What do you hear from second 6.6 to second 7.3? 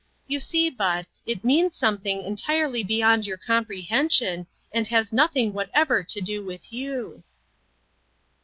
you."